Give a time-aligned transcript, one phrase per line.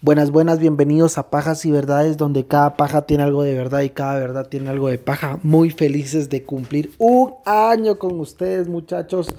[0.00, 3.90] Buenas, buenas, bienvenidos a Pajas y Verdades, donde cada paja tiene algo de verdad y
[3.90, 5.40] cada verdad tiene algo de paja.
[5.42, 9.34] Muy felices de cumplir un año con ustedes, muchachos,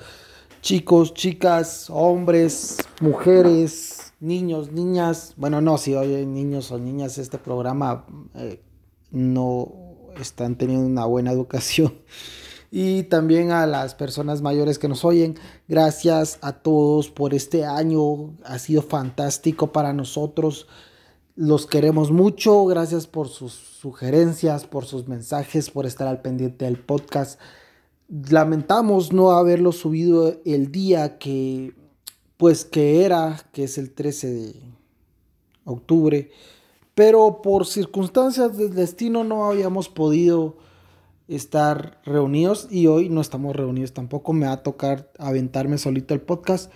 [0.62, 5.34] chicos, chicas, hombres, mujeres, niños, niñas.
[5.38, 8.06] Bueno, no, si hoy niños o niñas, este programa
[8.36, 8.62] eh,
[9.12, 9.72] no
[10.20, 11.94] están teniendo una buena educación
[12.72, 15.36] y también a las personas mayores que nos oyen.
[15.68, 18.36] Gracias a todos por este año.
[18.44, 20.68] Ha sido fantástico para nosotros.
[21.36, 22.66] Los queremos mucho.
[22.66, 27.40] Gracias por sus sugerencias, por sus mensajes, por estar al pendiente del podcast.
[28.08, 31.74] Lamentamos no haberlo subido el día que
[32.38, 34.56] pues que era, que es el 13 de
[35.66, 36.32] octubre,
[36.96, 40.56] pero por circunstancias del destino no habíamos podido
[41.30, 44.34] estar reunidos y hoy no estamos reunidos tampoco.
[44.34, 46.72] Me va a tocar aventarme solito el podcast,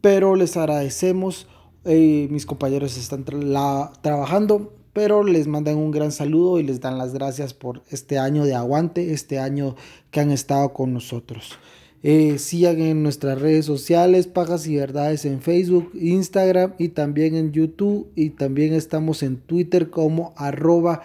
[0.00, 1.46] pero les agradecemos.
[1.84, 7.12] Eh, mis compañeros están trabajando, pero les mandan un gran saludo y les dan las
[7.12, 9.76] gracias por este año de aguante, este año
[10.10, 11.58] que han estado con nosotros.
[12.06, 17.52] Eh, sigan en nuestras redes sociales, Pajas y Verdades en Facebook, Instagram y también en
[17.52, 18.10] YouTube.
[18.14, 21.00] Y también estamos en Twitter como arroba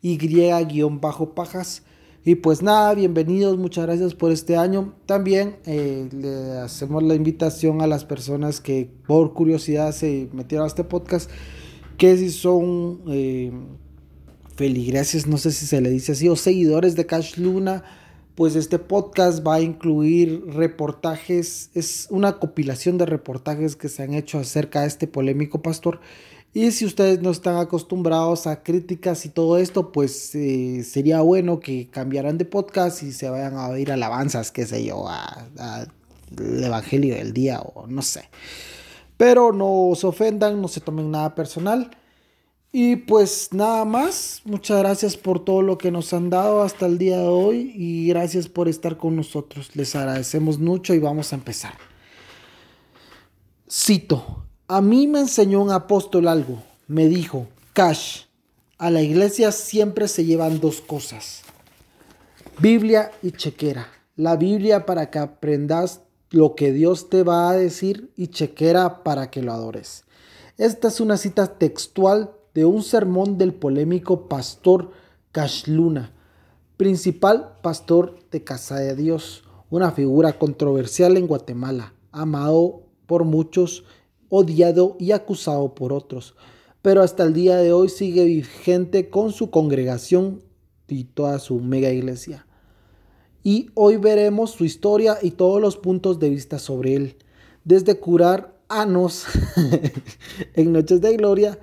[0.00, 1.82] y-pajas.
[2.26, 4.94] Y pues nada, bienvenidos, muchas gracias por este año.
[5.04, 10.68] También eh, le hacemos la invitación a las personas que por curiosidad se metieron a
[10.68, 11.30] este podcast,
[11.98, 13.52] que si son eh,
[15.26, 17.84] no sé si se le dice así, o seguidores de Cash Luna,
[18.36, 24.14] pues este podcast va a incluir reportajes, es una compilación de reportajes que se han
[24.14, 26.00] hecho acerca de este polémico pastor
[26.54, 31.58] y si ustedes no están acostumbrados a críticas y todo esto, pues eh, sería bueno
[31.58, 35.90] que cambiaran de podcast y se vayan a oír alabanzas, qué sé yo, al
[36.38, 38.28] Evangelio del día o no sé.
[39.16, 41.90] Pero no se ofendan, no se tomen nada personal.
[42.70, 46.98] Y pues nada más, muchas gracias por todo lo que nos han dado hasta el
[46.98, 49.74] día de hoy y gracias por estar con nosotros.
[49.74, 51.74] Les agradecemos mucho y vamos a empezar.
[53.68, 56.62] Cito, a mí me enseñó un apóstol algo.
[56.86, 58.22] Me dijo, Cash,
[58.78, 61.42] a la iglesia siempre se llevan dos cosas.
[62.58, 63.88] Biblia y chequera.
[64.16, 69.30] La Biblia para que aprendas lo que Dios te va a decir y chequera para
[69.30, 70.04] que lo adores.
[70.56, 74.92] Esta es una cita textual de un sermón del polémico pastor
[75.32, 76.12] Cash Luna,
[76.76, 83.84] principal pastor de Casa de Dios, una figura controversial en Guatemala, amado por muchos
[84.28, 86.34] odiado y acusado por otros,
[86.82, 90.42] pero hasta el día de hoy sigue vigente con su congregación
[90.88, 92.46] y toda su mega iglesia.
[93.42, 97.16] Y hoy veremos su historia y todos los puntos de vista sobre él,
[97.64, 99.24] desde curar anos
[100.54, 101.58] en noches de gloria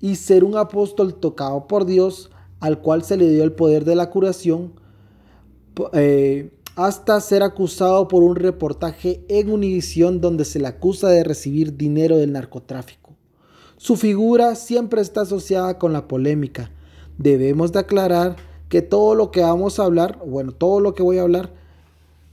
[0.00, 2.30] y ser un apóstol tocado por Dios,
[2.60, 4.72] al cual se le dio el poder de la curación,
[5.92, 11.76] eh, hasta ser acusado por un reportaje en Univisión donde se le acusa de recibir
[11.76, 13.14] dinero del narcotráfico.
[13.76, 16.70] Su figura siempre está asociada con la polémica.
[17.18, 18.36] Debemos de aclarar
[18.68, 21.52] que todo lo que vamos a hablar, bueno, todo lo que voy a hablar,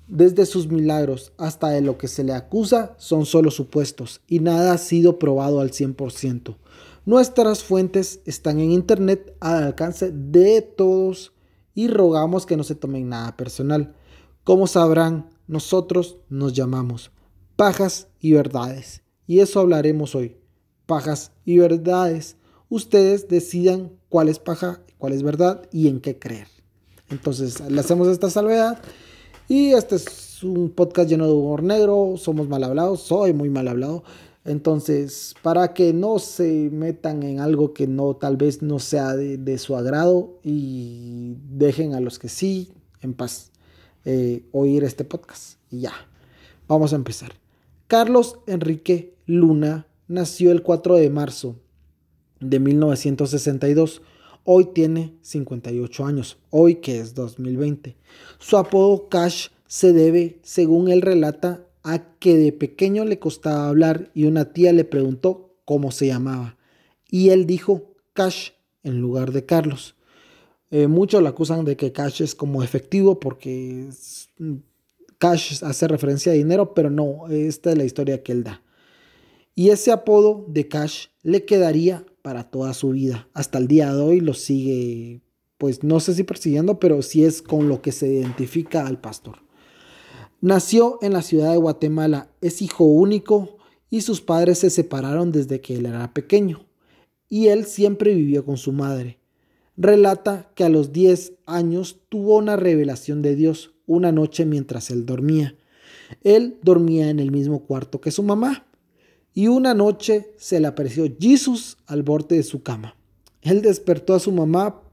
[0.07, 4.73] desde sus milagros hasta de lo que se le acusa, son solo supuestos y nada
[4.73, 6.57] ha sido probado al 100%.
[7.05, 11.31] Nuestras fuentes están en internet al alcance de todos
[11.73, 13.95] y rogamos que no se tomen nada personal.
[14.43, 17.11] Como sabrán, nosotros nos llamamos
[17.55, 19.03] pajas y verdades.
[19.27, 20.35] Y eso hablaremos hoy.
[20.87, 22.37] Pajas y verdades.
[22.69, 26.47] Ustedes decidan cuál es paja, cuál es verdad y en qué creer.
[27.11, 28.81] Entonces, le hacemos esta salvedad.
[29.47, 32.15] Y este es un podcast lleno de humor negro.
[32.17, 33.01] Somos mal hablados.
[33.01, 34.03] Soy muy mal hablado.
[34.43, 39.37] Entonces, para que no se metan en algo que no, tal vez no sea de,
[39.37, 43.50] de su agrado y dejen a los que sí en paz.
[44.05, 45.57] Eh, oír este podcast.
[45.69, 45.93] Y ya,
[46.67, 47.33] vamos a empezar.
[47.87, 51.57] Carlos Enrique Luna nació el 4 de marzo
[52.39, 54.01] de 1962.
[54.43, 57.95] Hoy tiene 58 años, hoy que es 2020.
[58.39, 64.11] Su apodo Cash se debe, según él relata, a que de pequeño le costaba hablar
[64.13, 66.57] y una tía le preguntó cómo se llamaba.
[67.09, 68.51] Y él dijo Cash
[68.83, 69.95] en lugar de Carlos.
[70.71, 73.89] Eh, muchos lo acusan de que cash es como efectivo porque
[74.39, 74.55] mm,
[75.17, 78.63] cash hace referencia a dinero, pero no, esta es la historia que él da.
[79.53, 83.27] Y ese apodo de cash le quedaría para toda su vida.
[83.33, 85.21] Hasta el día de hoy lo sigue,
[85.57, 89.39] pues no sé si persiguiendo, pero sí es con lo que se identifica al pastor.
[90.39, 93.57] Nació en la ciudad de Guatemala, es hijo único
[93.89, 96.65] y sus padres se separaron desde que él era pequeño.
[97.33, 99.20] y él siempre vivió con su madre.
[99.81, 105.07] Relata que a los 10 años tuvo una revelación de Dios una noche mientras él
[105.07, 105.55] dormía.
[106.23, 108.67] Él dormía en el mismo cuarto que su mamá
[109.33, 112.95] y una noche se le apareció Jesús al borde de su cama.
[113.41, 114.83] Él despertó a su mamá,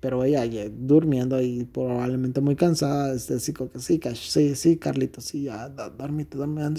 [0.00, 3.14] pero ella durmiendo ahí, probablemente muy cansada.
[3.14, 6.76] Este, sí, sí, sí, sí, Carlito, sí, ya, dormite, dormite,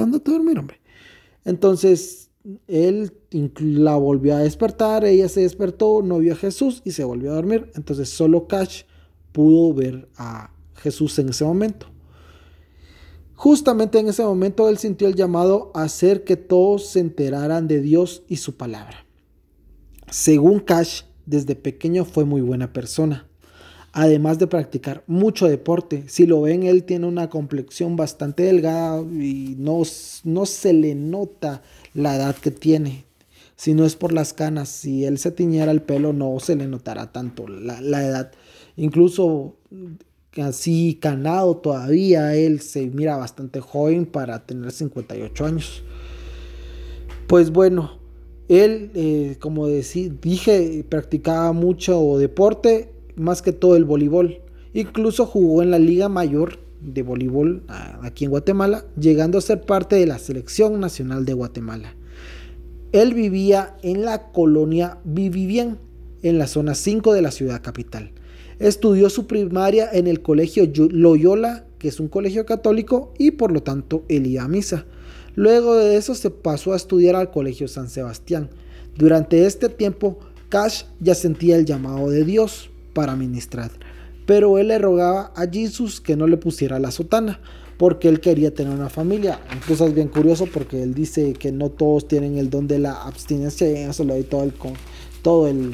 [0.00, 0.80] andate a dormir, hombre.
[1.44, 2.29] Entonces,
[2.66, 3.12] él
[3.58, 7.34] la volvió a despertar, ella se despertó, no vio a Jesús y se volvió a
[7.34, 7.70] dormir.
[7.74, 8.82] Entonces, solo Cash
[9.32, 11.86] pudo ver a Jesús en ese momento.
[13.34, 17.80] Justamente en ese momento él sintió el llamado a hacer que todos se enteraran de
[17.80, 19.06] Dios y su palabra.
[20.10, 23.30] Según Cash, desde pequeño fue muy buena persona.
[23.92, 29.56] Además de practicar mucho deporte, si lo ven, él tiene una complexión bastante delgada y
[29.58, 29.82] no,
[30.24, 31.62] no se le nota
[31.94, 33.04] la edad que tiene.
[33.56, 36.66] Si no es por las canas, si él se tiñera el pelo, no se le
[36.66, 38.32] notará tanto la, la edad.
[38.76, 39.56] Incluso
[40.38, 45.82] así canado todavía, él se mira bastante joven para tener 58 años.
[47.26, 48.00] Pues bueno,
[48.48, 54.40] él, eh, como dije, practicaba mucho deporte, más que todo el voleibol.
[54.74, 57.62] Incluso jugó en la Liga Mayor de Voleibol
[58.02, 61.94] aquí en Guatemala, llegando a ser parte de la Selección Nacional de Guatemala.
[62.92, 65.78] Él vivía en la colonia Vivivien,
[66.22, 68.12] en la zona 5 de la ciudad capital.
[68.58, 73.62] Estudió su primaria en el colegio Loyola, que es un colegio católico, y por lo
[73.62, 74.86] tanto él iba a misa.
[75.36, 78.50] Luego de eso se pasó a estudiar al colegio San Sebastián.
[78.96, 80.18] Durante este tiempo,
[80.48, 83.70] Cash ya sentía el llamado de Dios para ministrar,
[84.26, 87.40] pero él le rogaba a Jesús que no le pusiera la sotana,
[87.76, 89.40] porque él quería tener una familia.
[89.54, 93.02] Incluso es bien curioso porque él dice que no todos tienen el don de la
[93.02, 94.52] abstinencia y eso le doy todo el,
[95.22, 95.72] todo el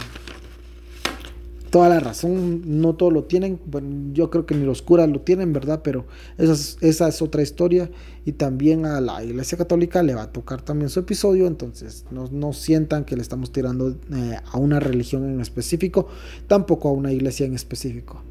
[1.70, 5.20] toda la razón, no todos lo tienen, bueno, yo creo que ni los curas lo
[5.20, 5.80] tienen, ¿verdad?
[5.82, 6.06] Pero
[6.38, 7.90] esa es, esa es otra historia
[8.24, 12.28] y también a la Iglesia Católica le va a tocar también su episodio, entonces no,
[12.30, 16.08] no sientan que le estamos tirando eh, a una religión en específico,
[16.46, 18.22] tampoco a una iglesia en específico.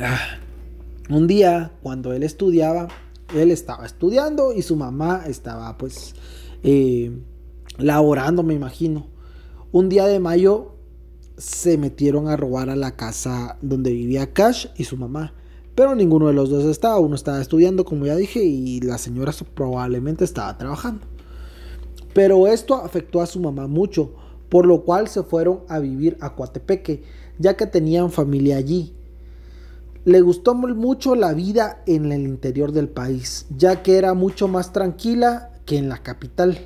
[0.00, 0.38] Ah,
[1.10, 2.86] un día, cuando él estudiaba,
[3.34, 6.14] él estaba estudiando y su mamá estaba pues
[6.62, 7.10] eh,
[7.78, 9.08] laborando, me imagino.
[9.72, 10.76] Un día de mayo
[11.36, 15.34] se metieron a robar a la casa donde vivía Cash y su mamá.
[15.74, 17.00] Pero ninguno de los dos estaba.
[17.00, 21.06] Uno estaba estudiando, como ya dije, y la señora probablemente estaba trabajando.
[22.14, 24.14] Pero esto afectó a su mamá mucho,
[24.48, 27.02] por lo cual se fueron a vivir a Coatepeque,
[27.38, 28.97] ya que tenían familia allí.
[30.08, 34.72] Le gustó mucho la vida en el interior del país, ya que era mucho más
[34.72, 36.56] tranquila que en la capital.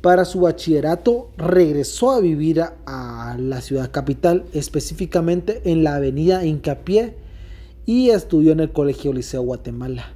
[0.00, 7.14] Para su bachillerato regresó a vivir a, la ciudad capital, específicamente en la avenida Incapié,
[7.84, 10.06] y estudió en el Colegio Liceo Guatemala.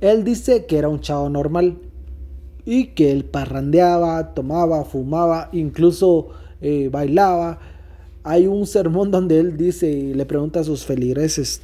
[0.00, 1.78] Él dice que era un chavo normal
[2.64, 6.30] y que él parrandeaba, tomaba, fumaba, incluso
[6.60, 7.60] eh, bailaba.
[8.24, 11.62] Hay un sermón donde él dice y le pregunta a sus feligreses,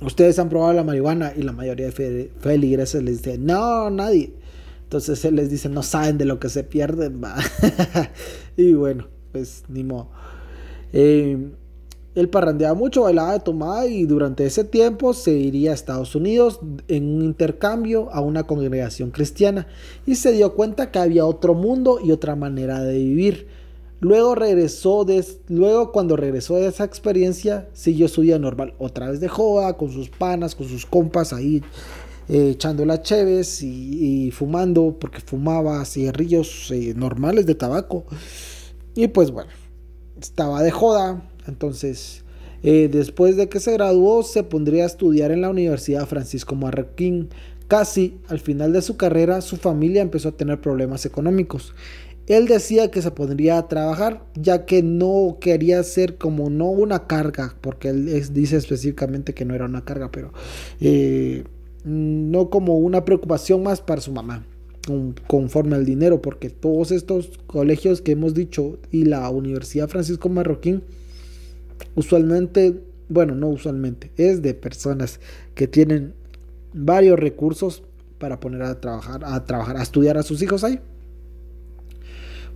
[0.00, 1.32] ¿ustedes han probado la marihuana?
[1.36, 4.32] Y la mayoría de feligreses les dice, no, nadie.
[4.84, 7.20] Entonces él les dice, no saben de lo que se pierden.
[8.56, 10.08] y bueno, pues ni modo.
[10.92, 11.50] Eh,
[12.16, 16.60] él parrandeaba mucho, bailaba de tomada y durante ese tiempo se iría a Estados Unidos
[16.88, 19.66] en un intercambio a una congregación cristiana
[20.06, 23.48] y se dio cuenta que había otro mundo y otra manera de vivir.
[24.00, 25.06] Luego regresó,
[25.48, 29.90] luego cuando regresó de esa experiencia, siguió su vida normal, otra vez de joda, con
[29.90, 31.62] sus panas, con sus compas ahí
[32.28, 38.04] eh, echando las cheves y, fumando, porque fumaba cigarrillos eh, normales de tabaco.
[38.94, 39.50] Y pues bueno,
[40.20, 41.22] estaba de joda.
[41.46, 42.24] Entonces,
[42.64, 47.28] eh, después de que se graduó, se pondría a estudiar en la Universidad Francisco Marroquín.
[47.68, 51.74] Casi al final de su carrera, su familia empezó a tener problemas económicos.
[52.26, 57.06] Él decía que se pondría a trabajar ya que no quería ser como no una
[57.06, 60.32] carga, porque él dice específicamente que no era una carga, pero
[61.84, 64.44] no como una preocupación más para su mamá
[65.26, 70.82] conforme al dinero, porque todos estos colegios que hemos dicho y la Universidad Francisco Marroquín,
[71.94, 75.20] usualmente, bueno, no usualmente, es de personas
[75.54, 76.14] que tienen
[76.72, 77.82] varios recursos
[78.18, 80.80] para poner a trabajar, a trabajar, a estudiar a sus hijos ahí.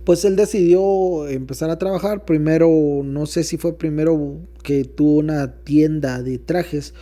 [0.03, 2.25] Pues él decidió empezar a trabajar.
[2.25, 2.69] Primero,
[3.03, 6.93] no sé si fue primero que tuvo una tienda de trajes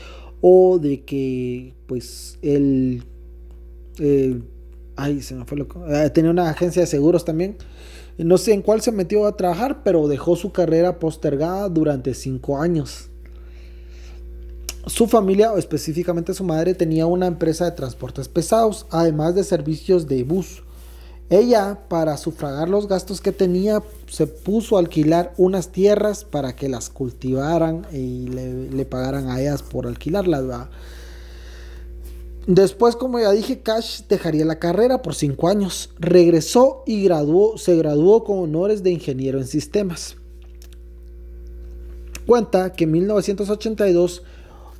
[0.42, 3.04] o de que pues él
[4.00, 4.40] eh,
[5.02, 5.86] Ay, se me fue loco.
[5.88, 7.56] Eh, tenía una agencia de seguros también.
[8.18, 12.62] No sé en cuál se metió a trabajar, pero dejó su carrera postergada durante cinco
[12.62, 13.10] años.
[14.88, 20.06] Su familia, o específicamente su madre, tenía una empresa de transportes pesados, además de servicios
[20.06, 20.64] de bus.
[21.30, 26.70] Ella, para sufragar los gastos que tenía, se puso a alquilar unas tierras para que
[26.70, 30.70] las cultivaran y le, pagaran a ellas por alquilarlas.
[32.48, 35.92] Después, como ya dije, Cash dejaría la carrera por cinco años.
[36.00, 40.16] Regresó y graduó, se graduó con honores de ingeniero en sistemas.
[42.26, 44.24] Cuenta que en 1982,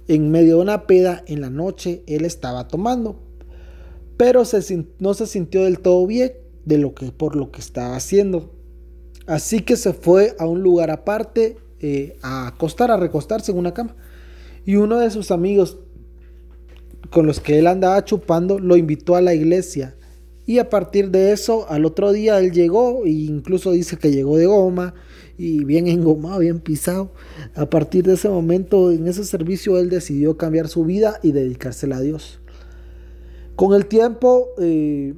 [0.08, 3.20] en medio de una peda en la noche, él estaba tomando,
[4.20, 4.44] pero
[5.00, 6.34] no se sintió del todo bien
[6.66, 8.54] de lo que, por lo que estaba haciendo.
[9.28, 13.74] Así que se fue a un lugar aparte eh, a acostar, a recostarse en una
[13.74, 13.96] cama.
[14.66, 15.78] Y uno de sus amigos
[17.12, 19.96] con los que él andaba chupando, lo invitó a la iglesia.
[20.46, 24.36] Y a partir de eso, al otro día él llegó, e incluso dice que llegó
[24.36, 24.96] de goma,
[25.38, 27.14] y bien engomado, bien pisado.
[27.56, 31.96] A partir de ese momento, en ese servicio, él decidió cambiar su vida y dedicársela
[31.96, 32.39] a Dios.
[33.60, 35.16] Con el tiempo, eh,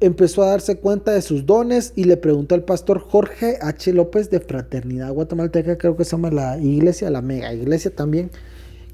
[0.00, 3.92] empezó a darse cuenta de sus dones y le preguntó al pastor Jorge H.
[3.92, 8.30] López de Fraternidad Guatemalteca, creo que se llama la iglesia, la mega iglesia también,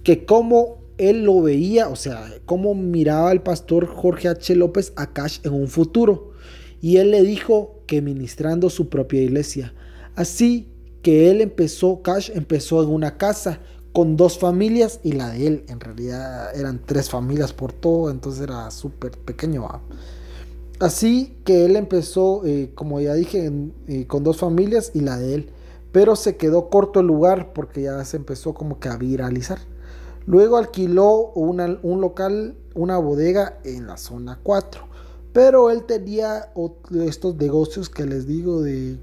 [0.02, 4.56] que cómo él lo veía, o sea, cómo miraba el pastor Jorge H.
[4.56, 6.32] López a Cash en un futuro.
[6.80, 9.74] Y él le dijo que ministrando su propia iglesia.
[10.16, 10.72] Así
[11.02, 13.60] que él empezó, Cash empezó en una casa
[13.94, 15.64] con dos familias y la de él.
[15.68, 19.66] En realidad eran tres familias por todo, entonces era súper pequeño.
[20.80, 23.50] Así que él empezó, eh, como ya dije,
[23.86, 25.50] eh, con dos familias y la de él.
[25.92, 29.60] Pero se quedó corto el lugar porque ya se empezó como que a viralizar.
[30.26, 34.88] Luego alquiló un local, una bodega en la zona 4.
[35.32, 36.52] Pero él tenía
[37.06, 38.98] estos negocios que les digo de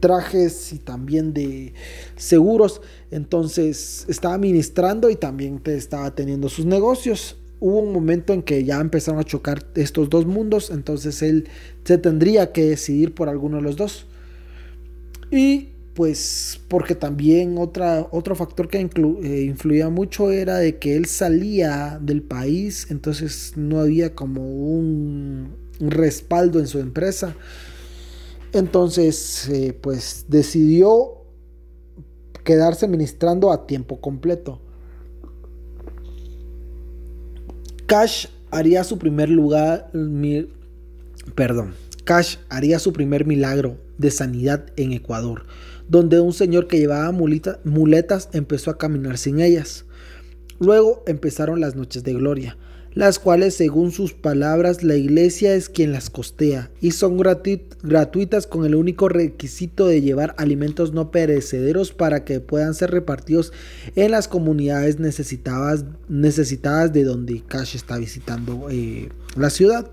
[0.00, 1.74] trajes y también de
[2.16, 2.80] seguros.
[3.12, 7.36] Entonces estaba administrando y también estaba teniendo sus negocios.
[7.60, 11.46] Hubo un momento en que ya empezaron a chocar estos dos mundos, entonces él
[11.84, 14.06] se tendría que decidir por alguno de los dos.
[15.30, 21.04] Y pues porque también otra, otro factor que eh, influía mucho era de que él
[21.04, 25.50] salía del país, entonces no había como un,
[25.80, 27.36] respaldo en su empresa.
[28.54, 31.21] Entonces, eh, pues decidió
[32.44, 34.60] quedarse ministrando a tiempo completo.
[37.86, 39.90] Cash haría su primer lugar,
[41.34, 45.44] perdón, Cash haría su primer milagro de sanidad en Ecuador
[45.92, 49.84] donde un señor que llevaba muletas empezó a caminar sin ellas.
[50.58, 52.56] Luego empezaron las noches de gloria,
[52.94, 58.64] las cuales según sus palabras la iglesia es quien las costea y son gratuitas con
[58.64, 63.52] el único requisito de llevar alimentos no perecederos para que puedan ser repartidos
[63.96, 65.84] en las comunidades necesitadas,
[66.92, 69.90] de donde Cash está visitando eh, la ciudad.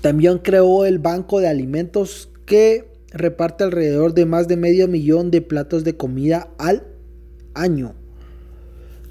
[0.00, 5.42] También creó el banco de alimentos que reparte alrededor de más de medio millón de
[5.42, 6.84] platos de comida al
[7.54, 7.94] año.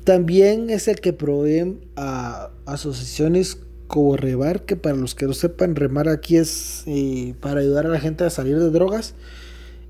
[0.10, 5.76] También es el que provee a asociaciones como Rebar, que para los que no sepan,
[5.76, 9.14] Remar aquí es eh, para ayudar a la gente a salir de drogas.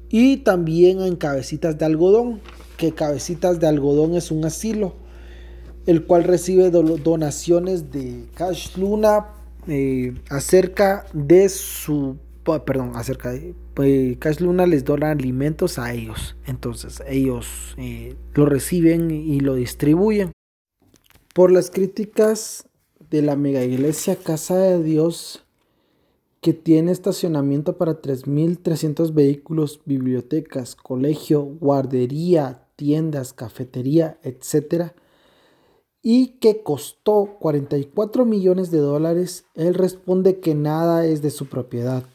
[0.10, 2.42] Y también en Cabecitas de Algodón,
[2.76, 4.94] que Cabecitas de Algodón es un asilo,
[5.86, 9.28] el cual recibe donaciones de Cash Luna
[9.70, 12.18] eh, acerca de su
[12.66, 16.36] perdón, acerca de pues, Cash Luna les dona alimentos a ellos.
[16.46, 20.32] Entonces ellos eh, lo reciben y lo distribuyen.
[21.34, 22.68] Por las críticas
[23.10, 25.46] de la mega iglesia Casa de Dios,
[26.42, 34.94] que tiene estacionamiento para 3.300 vehículos, bibliotecas, colegio, guardería, tiendas, cafetería, etc.
[36.02, 42.06] Y que costó 44 millones de dólares, él responde que nada es de su propiedad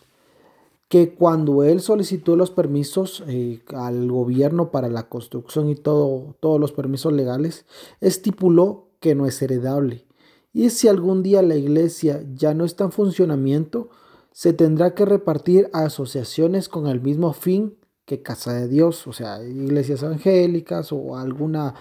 [0.94, 6.60] que cuando él solicitó los permisos eh, al gobierno para la construcción y todo, todos
[6.60, 7.66] los permisos legales,
[8.00, 10.06] estipuló que no es heredable.
[10.52, 13.90] Y si algún día la iglesia ya no está en funcionamiento,
[14.30, 19.12] se tendrá que repartir a asociaciones con el mismo fin que Casa de Dios, o
[19.12, 21.74] sea, iglesias evangélicas o alguna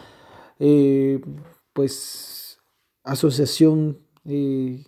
[0.58, 1.22] eh,
[1.74, 2.58] pues
[3.04, 4.88] asociación eh,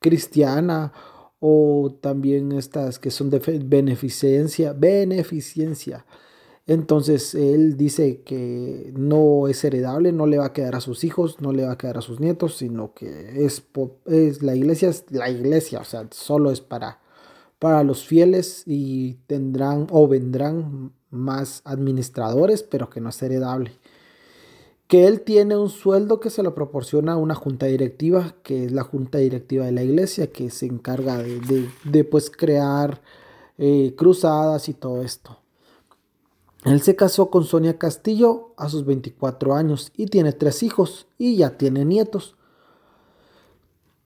[0.00, 0.92] cristiana
[1.44, 6.06] o también estas que son de beneficencia, beneficencia.
[6.68, 11.40] Entonces él dice que no es heredable, no le va a quedar a sus hijos,
[11.40, 13.64] no le va a quedar a sus nietos, sino que es,
[14.06, 17.00] es la iglesia, es la iglesia, o sea, solo es para,
[17.58, 23.72] para los fieles y tendrán o vendrán más administradores, pero que no es heredable.
[24.92, 28.82] Que él tiene un sueldo que se lo proporciona una junta directiva, que es la
[28.82, 33.00] junta directiva de la iglesia, que se encarga de, de, pues, crear
[33.56, 35.38] eh, cruzadas y todo esto.
[36.66, 41.36] Él se casó con Sonia Castillo a sus 24 años y tiene tres hijos y
[41.36, 42.36] ya tiene nietos.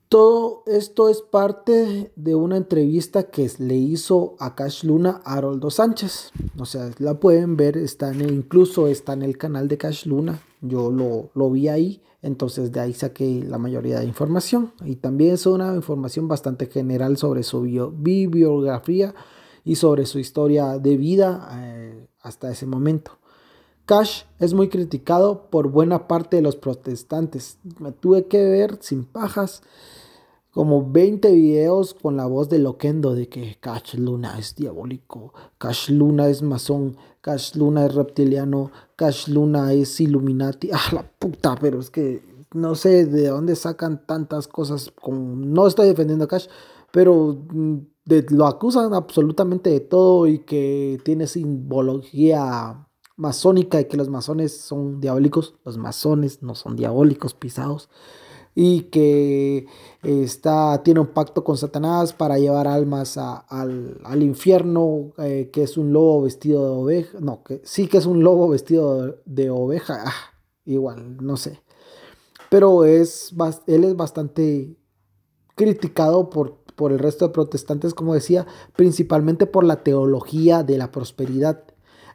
[0.07, 5.69] Todo esto es parte de una entrevista que le hizo a Cash Luna a Haroldo
[5.69, 6.31] Sánchez.
[6.57, 10.41] O sea, la pueden ver, está incluso está en el canal de Cash Luna.
[10.61, 14.73] Yo lo, lo vi ahí, entonces de ahí saqué la mayoría de información.
[14.85, 19.13] Y también es una información bastante general sobre su bibliografía
[19.63, 23.11] y sobre su historia de vida eh, hasta ese momento.
[23.85, 27.57] Cash es muy criticado por buena parte de los protestantes.
[27.79, 29.61] Me tuve que ver sin pajas
[30.51, 35.91] como 20 videos con la voz de Loquendo de que Cash Luna es diabólico, Cash
[35.91, 36.97] Luna es masón,
[37.27, 40.69] Cash Luna es reptiliano, Cash Luna es Illuminati.
[40.73, 44.93] Ah, la puta, pero es que no sé de dónde sacan tantas cosas.
[45.05, 46.47] No estoy defendiendo a Cash,
[46.89, 47.79] pero mm,
[48.29, 55.01] lo acusan absolutamente de todo y que tiene simbología masónica y que los masones son
[55.01, 55.55] diabólicos.
[55.65, 57.89] Los masones no son diabólicos pisados.
[58.59, 59.67] Y que
[60.01, 65.93] está, tiene un pacto con Satanás para llevar almas al, infierno, eh, que es un
[65.93, 67.19] lobo vestido de oveja.
[67.19, 70.01] No, que sí que es un lobo vestido de, oveja.
[70.07, 70.33] Ah,
[70.65, 71.61] igual, no sé.
[72.49, 73.31] Pero es,
[73.67, 74.75] él es bastante
[75.55, 78.45] criticado por por el resto de protestantes, como decía,
[78.75, 81.63] principalmente por la teología de la prosperidad.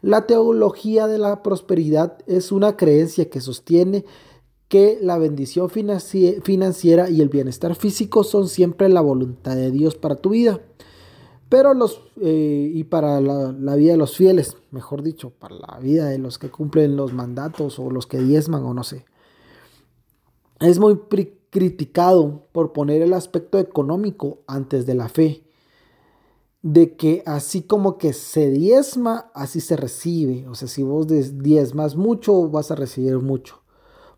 [0.03, 4.05] La teología de la prosperidad es una creencia que sostiene
[4.73, 10.17] que la bendición financiera y el bienestar físico son siempre la voluntad de Dios para
[10.17, 10.63] tu vida.
[11.51, 15.79] Pero los, eh, y para la, la, vida de los fieles, mejor dicho, para la
[15.79, 19.05] vida de los que cumplen los mandatos o los que diezman o no sé.
[20.59, 20.99] Es muy
[21.51, 25.45] criticado por poner el aspecto económico antes de la fe.
[26.63, 30.49] De que así como que se diezma, así se recibe.
[30.49, 33.62] O sea, si vos diezmas mucho, vas a recibir mucho.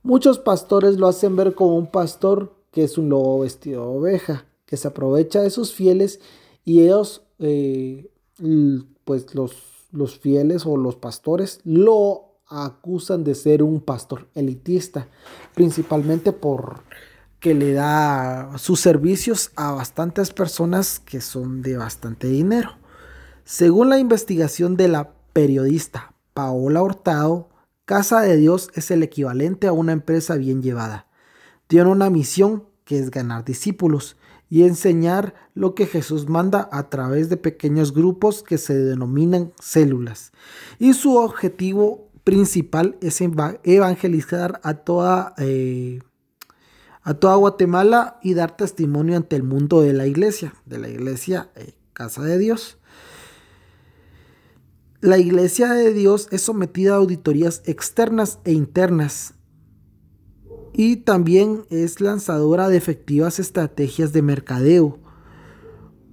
[0.05, 4.45] Muchos pastores lo hacen ver como un pastor que es un lobo vestido de oveja,
[4.67, 6.21] que se aprovecha de sus fieles
[6.62, 8.11] y ellos, eh,
[9.07, 9.57] pues los,
[9.93, 15.09] los fieles o los pastores, lo acusan de ser un pastor elitista,
[15.55, 16.83] principalmente por
[17.40, 22.73] que le da sus servicios a bastantes personas que son de bastante dinero.
[23.45, 27.54] Según la investigación de la periodista Paola Hurtado,
[27.85, 31.07] Casa de Dios es el equivalente a una empresa bien llevada.
[31.66, 34.16] Tiene una misión que es ganar discípulos
[34.49, 40.33] y enseñar lo que Jesús manda a través de pequeños grupos que se denominan células.
[40.79, 46.01] Y su objetivo principal es evangelizar a toda eh,
[47.03, 51.51] a toda Guatemala y dar testimonio ante el mundo de la iglesia, de la iglesia
[51.55, 52.79] eh, Casa de Dios.
[55.05, 59.35] La iglesia de Dios es sometida a auditorías externas e internas
[60.73, 64.99] y también es lanzadora de efectivas estrategias de mercadeo,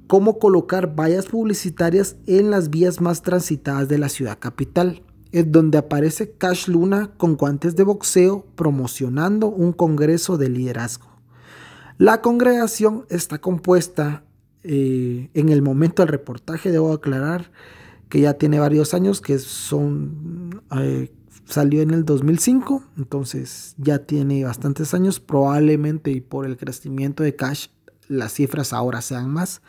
[0.07, 5.77] como colocar vallas publicitarias en las vías más transitadas de la ciudad capital es donde
[5.77, 11.07] aparece Cash Luna con guantes de boxeo promocionando un congreso de liderazgo.
[11.97, 14.25] La congregación está compuesta
[14.63, 17.51] eh, en el momento del reportaje, debo aclarar
[18.11, 21.11] que ya tiene varios años, que son, eh,
[21.45, 27.35] salió en el 2005, entonces ya tiene bastantes años, probablemente y por el crecimiento de
[27.35, 27.69] Cash
[28.07, 29.61] las cifras ahora sean más,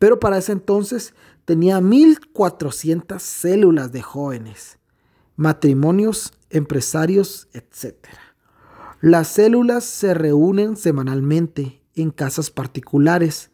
[0.00, 4.78] pero para ese entonces tenía 1400 células de jóvenes
[5.36, 7.94] matrimonios, empresarios, etc.
[9.00, 13.50] Las células se reúnen semanalmente en casas particulares.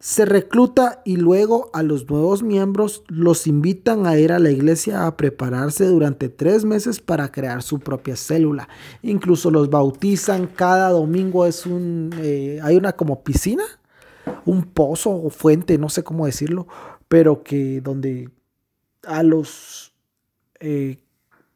[0.00, 5.06] Se recluta y luego a los nuevos miembros los invitan a ir a la iglesia
[5.06, 8.68] a prepararse durante tres meses para crear su propia célula.
[9.02, 11.44] Incluso los bautizan cada domingo.
[11.44, 13.64] Es un, eh, hay una como piscina,
[14.46, 16.66] un pozo o fuente, no sé cómo decirlo,
[17.06, 18.30] pero que donde
[19.04, 19.92] a los
[20.60, 20.96] eh,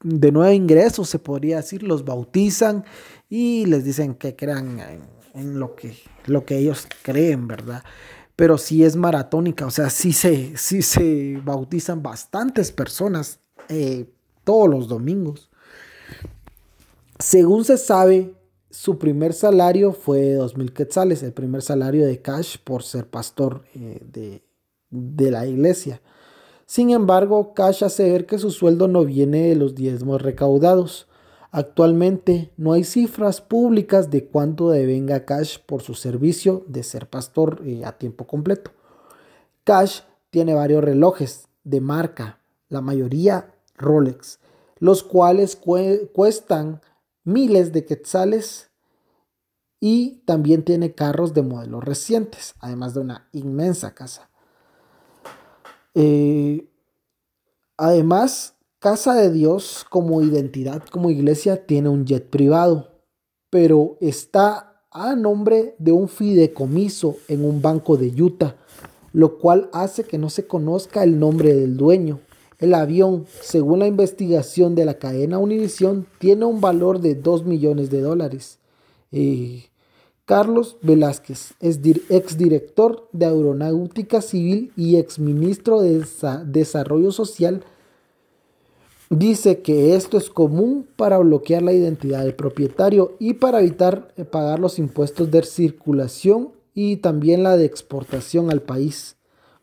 [0.03, 2.85] de nuevo ingreso, se podría decir, los bautizan
[3.31, 4.79] y les dicen que crean
[5.33, 7.83] en, lo, que, lo que ellos creen, ¿verdad?
[8.37, 14.11] Pero sí es maratónica, o sea, sí se, sí se bautizan bastantes personas eh,
[14.43, 15.51] todos los domingos.
[17.19, 18.35] Según se sabe,
[18.71, 23.65] su primer salario fue de 2.000 quetzales, el primer salario de cash por ser pastor
[23.75, 24.43] eh, de,
[24.91, 26.01] de, la iglesia.
[26.67, 31.07] Sin embargo, Cash hace ver que su sueldo no viene de los diezmos recaudados.
[31.57, 37.63] Actualmente no hay cifras públicas de cuánto devenga Cash por su servicio de ser pastor
[37.65, 38.73] eh, a tiempo completo.
[39.63, 44.41] Cash tiene varios relojes de marca, la mayoría Rolex,
[44.81, 45.57] los cuales
[46.13, 46.81] cuestan
[47.23, 48.73] miles de quetzales
[49.79, 54.29] y también tiene carros de modelos recientes, además de una inmensa casa.
[55.95, 56.69] Eh,
[57.77, 58.54] además,
[58.85, 62.91] Casa de Dios como identidad, como iglesia, tiene un jet privado,
[63.49, 68.57] pero está a nombre de un fideicomiso en un banco de Utah,
[69.15, 72.21] lo cual hace que no se conozca el nombre del dueño.
[72.59, 77.89] El avión, según la investigación de la cadena Univision, tiene un valor de 2 millones
[77.89, 78.59] de dólares.
[79.13, 79.65] Eh,
[80.27, 86.05] Carlos Velázquez es exdirector de Aeronáutica Civil y exministro de
[86.45, 87.65] Desarrollo Social.
[89.17, 94.25] Dice que esto es común para bloquear la identidad del propietario y para evitar eh,
[94.25, 99.17] pagar los impuestos de circulación y también la de exportación al país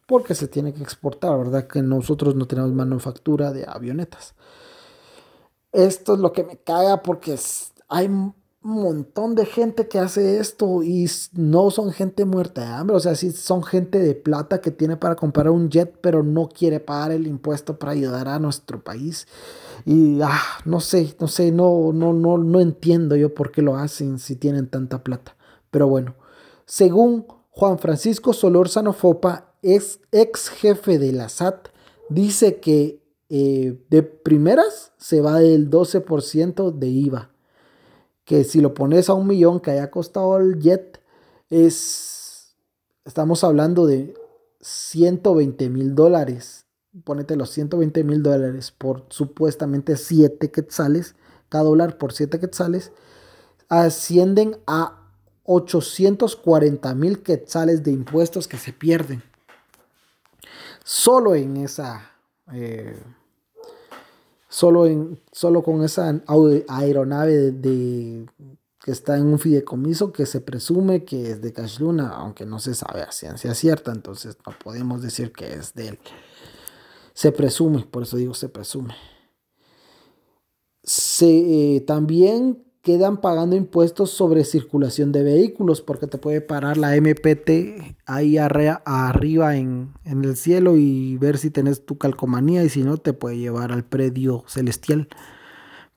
[0.07, 1.67] porque se tiene que exportar, ¿verdad?
[1.67, 4.35] Que nosotros no tenemos manufactura de avionetas.
[5.73, 7.35] Esto es lo que me caga porque
[7.89, 8.09] hay
[8.61, 13.15] montón de gente que hace esto y no son gente muerta de hambre, o sea,
[13.15, 17.11] sí son gente de plata que tiene para comprar un jet, pero no quiere pagar
[17.11, 19.27] el impuesto para ayudar a nuestro país.
[19.85, 23.77] Y ah, no sé, no sé, no, no, no, no entiendo yo por qué lo
[23.77, 25.35] hacen si tienen tanta plata.
[25.71, 26.15] Pero bueno,
[26.65, 31.69] según Juan Francisco Solórzano Fopa, ex, ex jefe de la SAT,
[32.09, 37.31] dice que eh, de primeras se va del 12% de IVA.
[38.31, 41.01] Que si lo pones a un millón que haya costado el jet,
[41.49, 42.55] es,
[43.03, 44.13] estamos hablando de
[44.61, 46.65] 120 mil dólares.
[47.03, 51.15] Ponete los 120 mil dólares por supuestamente 7 quetzales,
[51.49, 52.93] cada dólar por 7 quetzales,
[53.67, 55.09] ascienden a
[55.43, 59.23] 840 mil quetzales de impuestos que se pierden
[60.85, 62.11] solo en esa,
[62.53, 62.97] eh,
[64.51, 66.21] solo, en, solo con esa
[66.67, 68.27] aeronave de,
[68.83, 72.59] que está en un fideicomiso que se presume que es de Cash Luna, aunque no
[72.59, 75.99] se sabe a ciencia cierta, entonces no podemos decir que es de él.
[77.13, 78.93] Se presume, por eso digo se presume.
[80.83, 86.95] Se, eh, también quedan pagando impuestos sobre circulación de vehículos porque te puede parar la
[86.99, 92.97] MPT ahí arriba en, el cielo y ver si tenés tu calcomanía y si no
[92.97, 95.09] te puede llevar al predio celestial.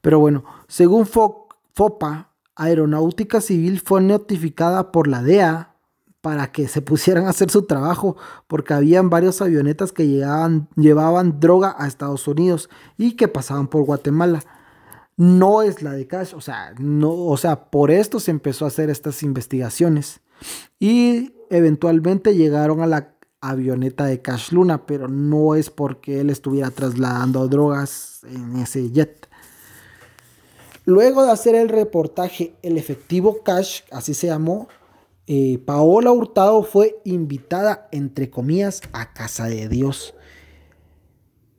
[0.02, 5.74] Pero bueno, según FOPA, Aeronáutica Civil fue notificada por la DEA
[6.20, 8.16] para que se pusieran a hacer su trabajo
[8.46, 12.68] porque habían varios avionetas que llegaban, llevaban droga a Estados Unidos
[12.98, 14.42] y que pasaban por Guatemala
[15.16, 18.68] no es la de Cash, o sea, no, o sea, por esto se empezó a
[18.68, 20.20] hacer estas investigaciones
[20.78, 26.70] y eventualmente llegaron a la avioneta de Cash Luna, pero no es porque él estuviera
[26.70, 29.28] trasladando drogas en ese jet.
[30.86, 34.68] Luego de hacer el reportaje El efectivo Cash, así se llamó,
[35.26, 40.14] eh, Paola Hurtado fue invitada, entre comillas, a Casa de Dios.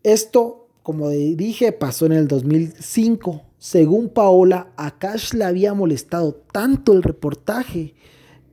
[0.03, 3.41] Esto como dije, pasó en el 2005.
[3.57, 7.95] Según Paola, a Cash le había molestado tanto el reportaje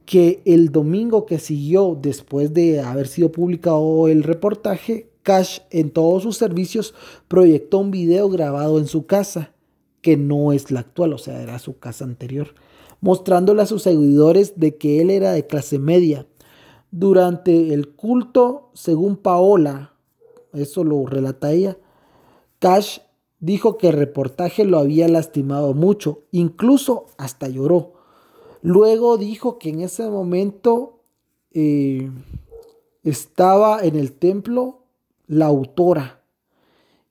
[0.06, 6.22] que el domingo que siguió después de haber sido publicado el reportaje, Cash en todos
[6.22, 6.94] sus servicios
[7.28, 9.52] proyectó un video grabado en su casa,
[10.00, 12.54] que no es la actual, o sea, era su casa anterior,
[13.02, 16.26] mostrándole a sus seguidores de que él era de clase media.
[16.92, 19.92] Durante el culto, según Paola,
[20.54, 21.76] eso lo relata ella,
[22.62, 23.00] Cash
[23.40, 27.94] dijo que el reportaje lo había lastimado mucho, incluso hasta lloró.
[28.62, 31.00] Luego dijo que en ese momento
[31.50, 32.08] eh,
[33.02, 34.84] estaba en el templo
[35.26, 36.22] la autora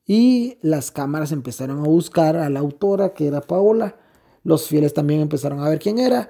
[0.06, 3.98] y las cámaras empezaron a buscar a la autora que era Paola.
[4.46, 6.30] Los fieles también empezaron a ver quién era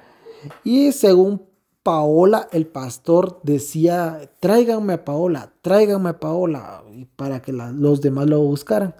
[0.64, 1.44] y según
[1.84, 6.84] Paola, el pastor decía, tráiganme a Paola, tráiganme a Paola,
[7.16, 8.96] para que los demás lo buscaran.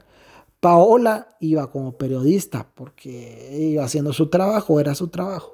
[0.62, 5.54] Paola iba como periodista porque iba haciendo su trabajo, era su trabajo.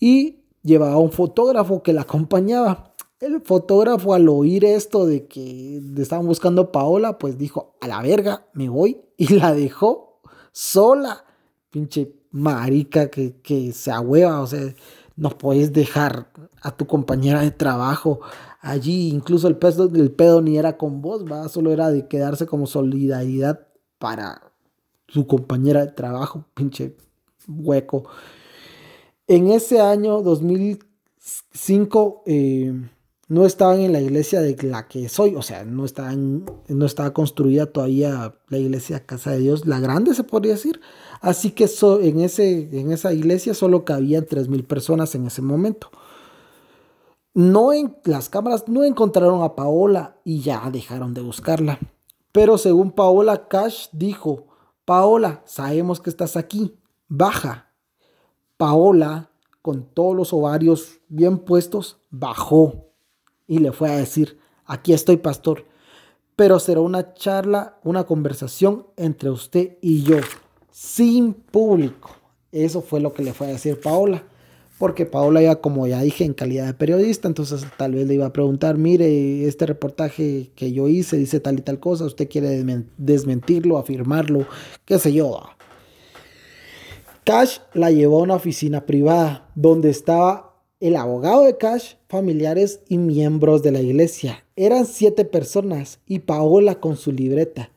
[0.00, 2.94] Y llevaba un fotógrafo que la acompañaba.
[3.20, 8.00] El fotógrafo al oír esto de que estaban buscando a Paola, pues dijo, a la
[8.00, 9.02] verga, me voy.
[9.18, 10.22] Y la dejó
[10.52, 11.26] sola.
[11.68, 14.74] Pinche marica que, que se ahueva, o sea,
[15.16, 18.20] no puedes dejar a tu compañera de trabajo
[18.62, 19.10] allí.
[19.10, 21.50] Incluso el pedo, el pedo ni era con vos, ¿va?
[21.50, 23.66] solo era de quedarse como solidaridad
[24.00, 24.50] para
[25.06, 26.96] su compañera de trabajo, pinche
[27.46, 28.06] hueco.
[29.28, 32.72] En ese año 2005 eh,
[33.28, 35.84] no estaban en la iglesia de la que soy, o sea, no,
[36.68, 40.80] no estaba construida todavía la iglesia Casa de Dios, la grande se podría decir.
[41.20, 41.68] Así que
[42.00, 45.90] en, ese, en esa iglesia solo cabían 3.000 personas en ese momento.
[47.34, 51.78] No en, las cámaras no encontraron a Paola y ya dejaron de buscarla.
[52.32, 54.46] Pero según Paola Cash dijo,
[54.84, 56.76] Paola, sabemos que estás aquí,
[57.08, 57.72] baja.
[58.56, 59.30] Paola,
[59.62, 62.90] con todos los ovarios bien puestos, bajó
[63.46, 65.66] y le fue a decir, aquí estoy pastor,
[66.36, 70.18] pero será una charla, una conversación entre usted y yo,
[70.70, 72.10] sin público.
[72.52, 74.24] Eso fue lo que le fue a decir Paola
[74.80, 78.24] porque Paola ya, como ya dije, en calidad de periodista, entonces tal vez le iba
[78.24, 82.64] a preguntar, mire, este reportaje que yo hice dice tal y tal cosa, usted quiere
[82.96, 84.46] desmentirlo, afirmarlo,
[84.86, 85.38] qué sé yo.
[87.24, 92.96] Cash la llevó a una oficina privada donde estaba el abogado de Cash, familiares y
[92.96, 94.46] miembros de la iglesia.
[94.56, 97.70] Eran siete personas y Paola con su libreta.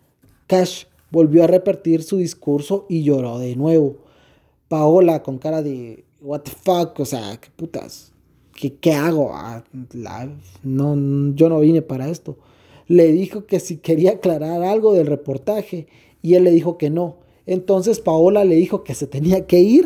[0.47, 3.97] Cash volvió a repetir su discurso y lloró de nuevo.
[4.73, 8.11] Paola con cara de what the fuck, o sea, qué putas,
[8.55, 9.63] qué, qué hago, ah,
[10.63, 12.39] no, yo no vine para esto.
[12.87, 15.85] Le dijo que si quería aclarar algo del reportaje
[16.23, 17.17] y él le dijo que no.
[17.45, 19.85] Entonces Paola le dijo que se tenía que ir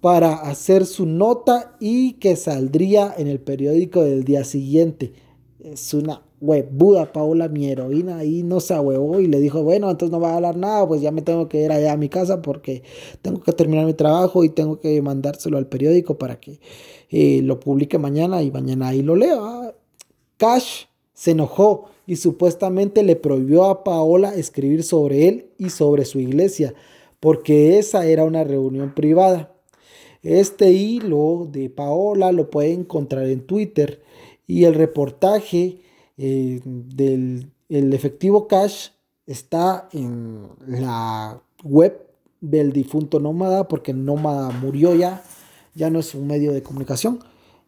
[0.00, 5.12] para hacer su nota y que saldría en el periódico del día siguiente.
[5.62, 10.12] Es una Buda Paola, mi heroína, ahí no se ahuevó y le dijo, bueno, entonces
[10.12, 12.42] no va a hablar nada, pues ya me tengo que ir allá a mi casa
[12.42, 12.82] porque
[13.22, 16.60] tengo que terminar mi trabajo y tengo que mandárselo al periódico para que
[17.10, 19.74] eh, lo publique mañana y mañana ahí lo lea.
[20.36, 26.20] Cash se enojó y supuestamente le prohibió a Paola escribir sobre él y sobre su
[26.20, 26.74] iglesia,
[27.20, 29.54] porque esa era una reunión privada.
[30.22, 34.02] Este hilo de Paola lo puede encontrar en Twitter
[34.46, 35.78] y el reportaje
[36.16, 38.90] eh, del el efectivo cash
[39.26, 42.06] está en la web
[42.40, 45.22] del difunto Nómada, porque Nómada murió ya,
[45.74, 47.20] ya no es un medio de comunicación.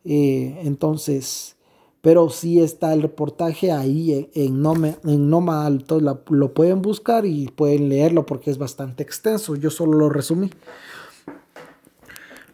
[0.05, 1.57] Eh, entonces,
[2.03, 5.77] pero sí está el reportaje ahí en, en, en Nómada,
[6.29, 9.57] lo pueden buscar y pueden leerlo porque es bastante extenso.
[9.57, 10.51] Yo solo lo resumí.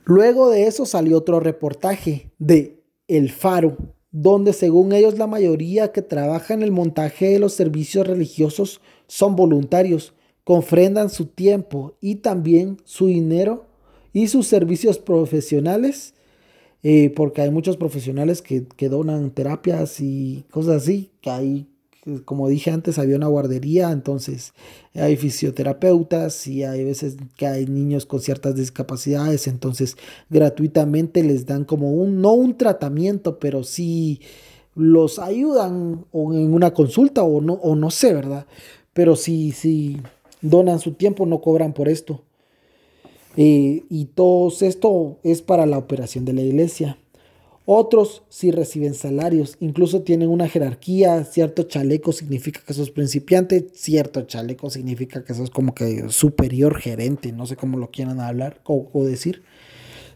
[0.04, 3.76] Luego de eso salió otro reportaje de El Faro,
[4.12, 9.34] donde según ellos la mayoría que trabaja en el montaje de los servicios religiosos son
[9.36, 10.12] voluntarios,
[10.44, 13.66] confrendan su tiempo y también su dinero
[14.12, 16.14] y sus servicios profesionales,
[16.82, 21.66] eh, porque hay muchos profesionales que, que, donan terapias y cosas así, que hay
[22.24, 24.54] como dije antes, había una guardería, entonces
[24.94, 29.96] hay fisioterapeutas y hay veces que hay niños con ciertas discapacidades, entonces
[30.28, 34.20] gratuitamente les dan como un, no un tratamiento, pero sí
[34.74, 38.46] los ayudan o en una consulta o no, o no sé, ¿verdad?
[38.92, 40.00] Pero sí, sí
[40.40, 42.22] donan su tiempo, no cobran por esto.
[43.36, 46.98] Eh, y todo esto es para la operación de la iglesia.
[47.74, 54.20] Otros sí reciben salarios, incluso tienen una jerarquía, cierto chaleco significa que sos principiante, cierto
[54.26, 59.04] chaleco significa que sos como que superior gerente, no sé cómo lo quieran hablar o,
[59.04, 59.42] decir.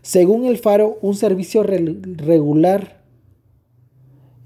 [0.02, 3.02] Según el Faro, un servicio regular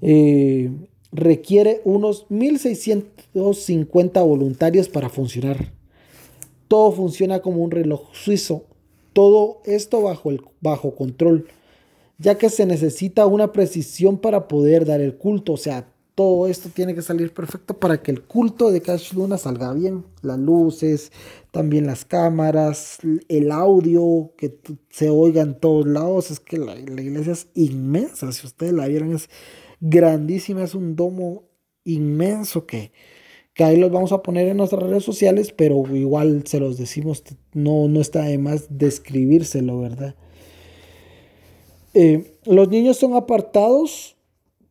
[0.01, 0.71] eh,
[1.11, 5.73] requiere unos 1.650 voluntarios para funcionar.
[6.69, 8.63] Todo funciona como un reloj suizo,
[9.11, 11.49] todo esto bajo, el, bajo control
[12.21, 15.53] ya que se necesita una precisión para poder dar el culto.
[15.53, 19.39] O sea, todo esto tiene que salir perfecto para que el culto de Cash Luna
[19.39, 20.05] salga bien.
[20.21, 21.11] Las luces,
[21.49, 24.55] también las cámaras, el audio, que
[24.89, 26.29] se oiga en todos lados.
[26.29, 28.31] Es que la, iglesia es inmensa.
[28.31, 29.27] Si ustedes la vieron, es
[29.79, 30.63] grandísima.
[30.63, 31.49] Es un domo
[31.85, 32.91] inmenso que,
[33.55, 37.23] que ahí los vamos a poner en nuestras redes sociales, pero igual se los decimos,
[37.53, 40.15] no, no está de más describírselo, ¿verdad?
[41.93, 44.15] Eh, los niños son apartados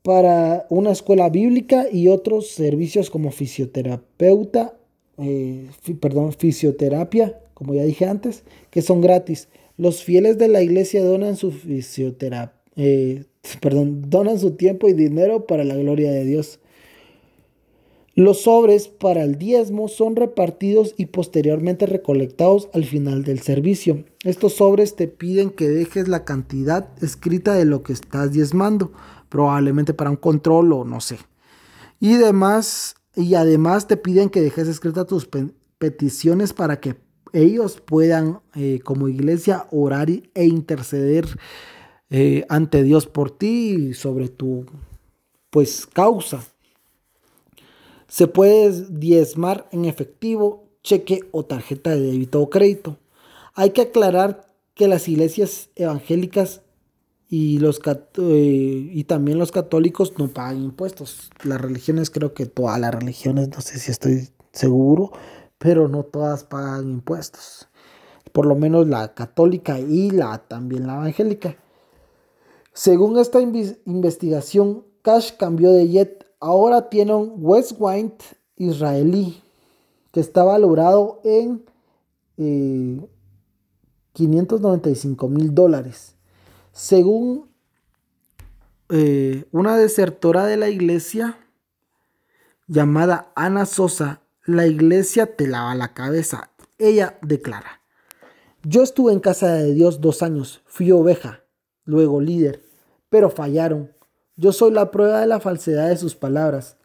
[0.03, 4.75] para una escuela bíblica y otros servicios como fisioterapeuta,
[5.19, 5.67] eh,
[6.01, 9.49] perdón, fisioterapia, como ya dije antes, que son gratis.
[9.77, 13.25] Los fieles de la iglesia donan su fisioterapia, eh,
[13.61, 16.61] perdón, donan su tiempo y dinero para la gloria de Dios.
[18.21, 24.05] Los sobres para el diezmo son repartidos y posteriormente recolectados al final del servicio.
[24.25, 28.93] Estos sobres te piden que dejes la cantidad escrita de lo que estás diezmando,
[29.31, 31.17] probablemente para un control o no sé.
[31.99, 35.27] Y además, y además te piden que dejes escritas tus
[35.79, 36.97] peticiones para que
[37.33, 41.27] ellos puedan eh, como iglesia orar e interceder
[42.11, 44.67] eh, ante Dios por ti y sobre tu
[45.49, 46.45] pues causa.
[48.11, 52.99] Se puede diezmar en efectivo, cheque o tarjeta de débito o crédito.
[53.55, 56.63] Hay que aclarar que las iglesias evangélicas
[57.29, 61.31] y, los, eh, y también los católicos no pagan impuestos.
[61.45, 65.13] Las religiones, creo que todas las religiones, no sé si estoy seguro,
[65.59, 67.69] pero no todas pagan impuestos.
[68.33, 71.57] Por lo menos la católica y la también la evangélica.
[72.73, 76.27] Según esta investigación, Cash cambió de jet.
[76.41, 77.79] Ahora tiene un West
[78.57, 79.43] israelí
[80.11, 81.65] que está valorado en
[84.13, 86.17] 595 eh, mil dólares.
[86.73, 87.51] Según
[88.89, 91.37] eh, una desertora de la iglesia
[92.67, 96.51] llamada Ana Sosa, la iglesia te lava la cabeza.
[96.79, 97.83] Ella declara,
[98.63, 101.45] yo estuve en casa de Dios dos años, fui oveja,
[101.85, 102.65] luego líder,
[103.11, 103.93] pero fallaron.
[104.41, 106.79] Yo soy la prueba de la falsedad de sus palabras.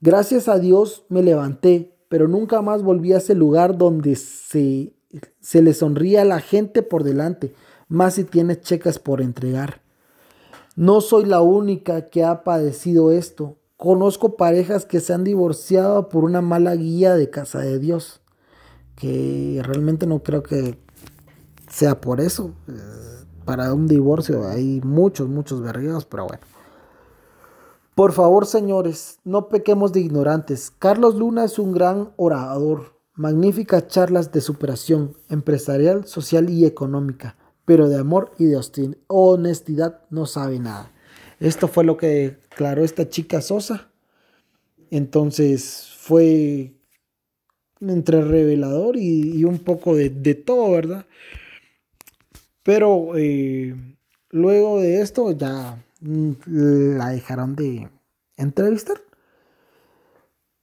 [0.00, 4.94] Gracias a Dios me levanté, pero nunca más volví a ese lugar donde se,
[5.40, 7.52] se le sonría a la gente por delante,
[7.88, 9.82] más si tiene checas por entregar.
[10.76, 13.56] No soy la única que ha padecido esto.
[13.76, 18.20] Conozco parejas que se han divorciado por una mala guía de casa de Dios,
[18.94, 20.78] que realmente no creo que
[21.68, 22.54] sea por eso
[23.50, 26.49] para un divorcio hay muchos, muchos berridos, pero bueno.
[28.00, 30.70] Por favor, señores, no pequemos de ignorantes.
[30.70, 37.36] Carlos Luna es un gran orador, magníficas charlas de superación empresarial, social y económica,
[37.66, 38.58] pero de amor y de
[39.06, 40.90] honestidad no sabe nada.
[41.40, 43.90] Esto fue lo que declaró esta chica Sosa.
[44.90, 46.72] Entonces fue
[47.82, 51.04] entre revelador y, un poco de, todo, ¿verdad?
[52.62, 53.74] Pero eh,
[54.30, 57.90] luego de esto ya la dejaron de
[58.36, 59.00] entrevistar.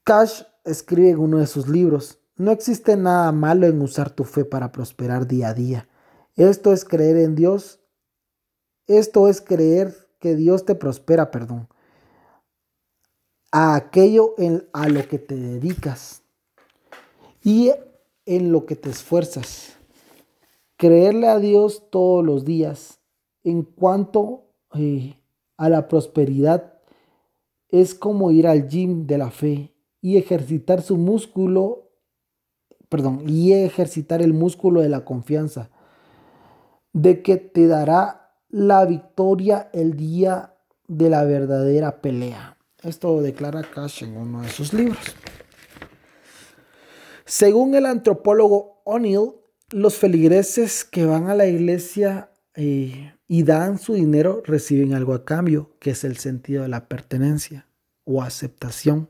[0.03, 4.45] Cash escribe en uno de sus libros, no existe nada malo en usar tu fe
[4.45, 5.89] para prosperar día a día.
[6.35, 7.79] Esto es creer en Dios.
[8.85, 11.67] Esto es creer que Dios te prospera, perdón.
[13.51, 16.21] A aquello en, a lo que te dedicas
[17.43, 17.71] y
[18.25, 19.77] en lo que te esfuerzas.
[20.75, 22.99] Creerle a Dios todos los días
[23.43, 24.43] en cuanto
[24.75, 25.16] eh,
[25.57, 26.73] a la prosperidad
[27.69, 31.91] es como ir al gym de la fe y ejercitar su músculo,
[32.89, 35.69] perdón, y ejercitar el músculo de la confianza,
[36.93, 40.55] de que te dará la victoria el día
[40.87, 42.57] de la verdadera pelea.
[42.83, 45.15] Esto declara Cash en uno de sus libros.
[47.25, 49.33] Según el antropólogo O'Neill,
[49.71, 55.25] los feligreses que van a la iglesia eh, y dan su dinero reciben algo a
[55.25, 57.67] cambio, que es el sentido de la pertenencia
[58.05, 59.09] o aceptación.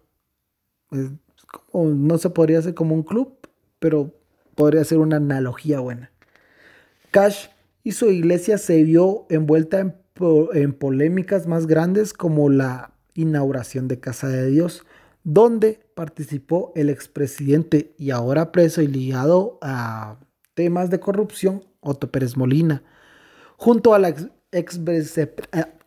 [1.74, 3.38] no se podría hacer como un club,
[3.80, 4.14] pero
[4.56, 6.12] podría ser una analogía buena.
[7.12, 7.48] Cash
[7.84, 9.96] y su iglesia se vio envuelta en,
[10.54, 14.84] en polémicas más grandes como la inauguración de Casa de Dios,
[15.24, 20.18] donde participó el expresidente y ahora preso y ligado a
[20.54, 22.84] temas de corrupción, Otto Pérez Molina,
[23.58, 24.16] junto a la
[24.52, 24.80] ex,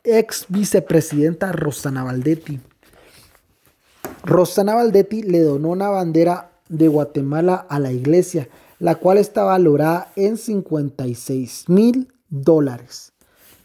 [0.04, 2.60] ex vicepresidenta Rosana Valdetti.
[4.24, 10.12] Rosana Valdetti le donó una bandera de Guatemala a la iglesia, la cual está valorada
[10.16, 13.12] en 56 mil dólares.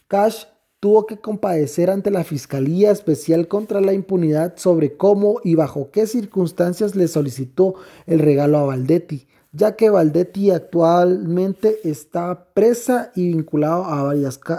[0.08, 0.46] Cash
[0.80, 6.06] tuvo que compadecer ante la Fiscalía Especial contra la Impunidad sobre cómo y bajo qué
[6.06, 13.86] circunstancias le solicitó el regalo a Valdetti, ya que Valdetti actualmente está presa y vinculado
[13.86, 14.12] a,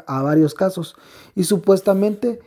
[0.06, 0.96] a varios casos
[1.34, 2.40] y supuestamente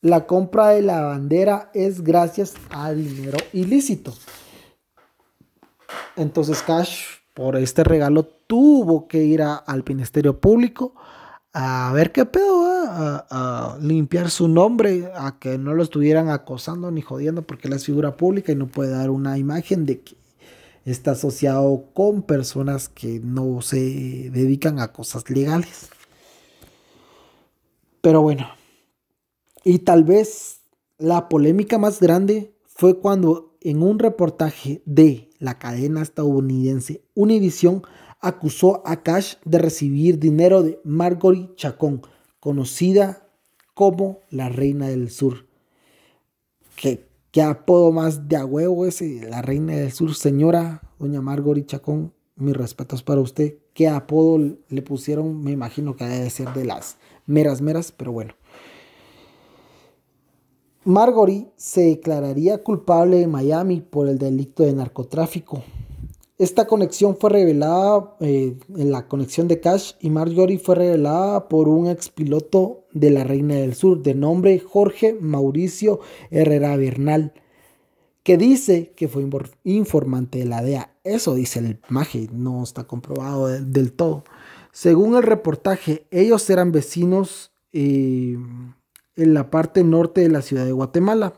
[0.00, 4.12] la compra de la bandera es gracias a dinero ilícito.
[6.16, 7.04] Entonces Cash
[7.34, 10.94] por este regalo tuvo que ir al Ministerio Público
[11.52, 16.90] a ver qué pedo, a, a, limpiar su nombre, a que no lo estuvieran acosando
[16.90, 20.16] ni jodiendo porque él es figura pública y no puede dar una imagen de que
[20.90, 25.88] está asociado con personas que no se dedican a cosas legales.
[28.00, 28.46] Pero bueno,
[29.64, 30.60] y tal vez
[30.96, 37.82] la polémica más grande fue cuando en un reportaje de la cadena estadounidense Univision
[38.20, 42.02] acusó a Cash de recibir dinero de Margory Chacón,
[42.38, 43.28] conocida
[43.74, 45.46] como la Reina del Sur.
[46.76, 51.66] ¿Qué, qué apodo más de a huevo ese, la Reina del Sur, señora doña Margory
[51.66, 52.14] Chacón?
[52.34, 53.58] Mis respetos para usted.
[53.74, 55.44] ¿Qué apodo le pusieron?
[55.44, 58.32] Me imagino que debe ser de las meras meras, pero bueno.
[60.84, 65.62] Margory se declararía culpable en Miami por el delito de narcotráfico.
[66.38, 71.66] Esta conexión fue revelada eh, en la conexión de Cash y Marjorie fue revelada por
[71.66, 77.32] un expiloto de la Reina del Sur de nombre Jorge Mauricio Herrera Bernal,
[78.22, 79.26] que dice que fue
[79.64, 80.94] informante de la DEA.
[81.04, 84.24] Eso dice el maje, no está comprobado del, todo.
[84.72, 88.36] Según el reportaje, ellos eran vecinos eh,
[89.16, 91.32] en la parte norte de la ciudad de Guatemala.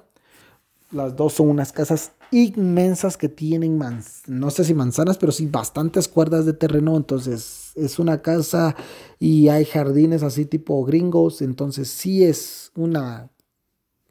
[0.91, 3.79] Las dos son unas casas inmensas que tienen,
[4.27, 6.97] no sé si manzanas, pero sí bastantes cuerdas de terreno.
[6.97, 8.77] Entonces es una casa
[9.19, 11.43] y hay jardines así tipo gringos.
[11.43, 13.31] Entonces sí es una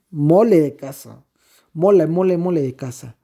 [0.10, 1.24] mole de casa.
[1.74, 3.16] Mole, mole, mole de casa.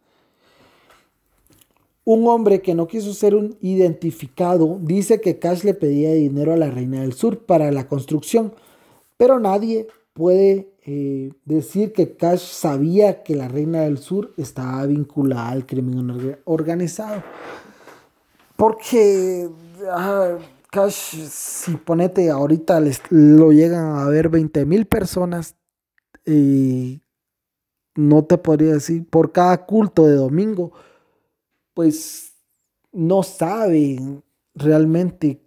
[2.06, 6.58] Un hombre que no quiso ser un identificado dice que Cash le pedía dinero a
[6.58, 8.54] la Reina del Sur para la construcción,
[9.16, 15.50] pero nadie puede eh, decir que Cash sabía que la Reina del Sur estaba vinculada
[15.50, 17.24] al crimen organizado.
[18.56, 19.50] Porque
[19.90, 20.38] ah,
[20.70, 25.56] Cash, si ponete ahorita lo llegan a ver 20 mil personas,
[26.26, 27.02] y
[27.96, 30.72] no te podría decir, por cada culto de domingo,
[31.74, 32.34] pues
[32.92, 34.24] no saben
[34.56, 35.42] realmente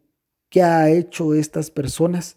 [0.51, 2.37] qué ha hecho estas personas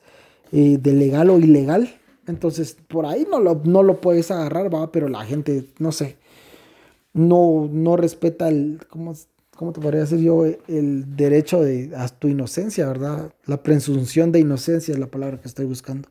[0.52, 1.99] eh, de legal o ilegal
[2.30, 6.18] entonces, por ahí no lo, no lo puedes agarrar, va, pero la gente, no sé,
[7.12, 9.16] no, no respeta el, ¿cómo,
[9.56, 10.46] ¿cómo te podría decir yo?
[10.68, 13.34] El derecho de, a tu inocencia, ¿verdad?
[13.46, 16.08] La presunción de inocencia es la palabra que estoy buscando.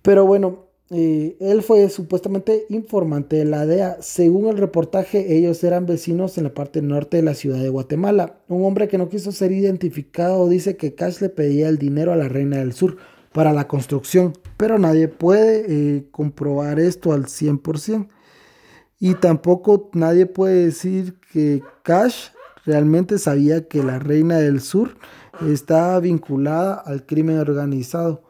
[0.00, 3.98] Pero bueno, eh, él fue supuestamente informante de la DEA.
[4.00, 8.40] Según el reportaje, ellos eran vecinos en la parte norte de la ciudad de Guatemala.
[8.48, 12.16] Un hombre que no quiso ser identificado dice que Cash le pedía el dinero a
[12.16, 12.96] la reina del sur
[13.38, 18.08] para la construcción, pero nadie puede eh, comprobar esto al 100%.
[18.98, 22.30] Y tampoco nadie puede decir que Cash
[22.66, 24.96] realmente sabía que la reina del sur
[25.46, 28.24] estaba vinculada al crimen organizado,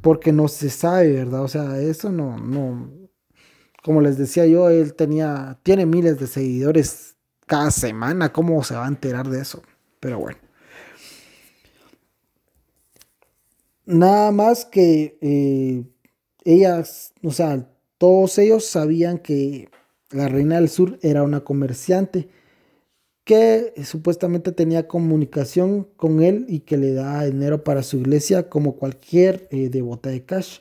[0.00, 1.42] porque no se sabe, ¿verdad?
[1.42, 2.90] O sea, eso no, no,
[3.82, 8.86] como les decía yo, él tenía, tiene miles de seguidores cada semana, ¿cómo se va
[8.86, 9.62] a enterar de eso?
[10.00, 10.43] Pero bueno.
[13.86, 15.84] Nada más que eh,
[16.44, 17.68] ellas, o sea,
[17.98, 19.68] todos ellos sabían que
[20.10, 22.28] la reina del sur era una comerciante
[23.24, 28.76] que supuestamente tenía comunicación con él y que le da dinero para su iglesia como
[28.76, 30.60] cualquier eh, devota de Cash.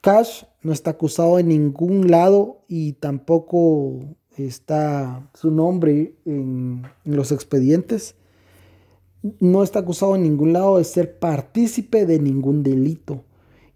[0.00, 4.00] Cash no está acusado en ningún lado y tampoco
[4.36, 8.14] está su nombre en los expedientes
[9.22, 13.24] no está acusado en ningún lado de ser partícipe de ningún delito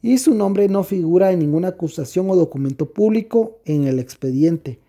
[0.00, 4.80] y su nombre no figura en ninguna acusación o documento público en el expediente.